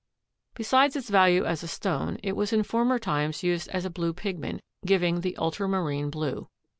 Besides 0.55 0.95
its 0.95 1.11
value 1.11 1.45
as 1.45 1.61
a 1.61 1.67
stone 1.67 2.17
it 2.23 2.31
was 2.35 2.51
in 2.51 2.63
former 2.63 2.97
times 2.97 3.43
used 3.43 3.69
as 3.69 3.85
a 3.85 3.89
blue 3.91 4.13
pigment, 4.13 4.63
giving 4.83 5.21
the 5.21 5.37
ultramarine 5.37 6.09
blue. 6.09 6.47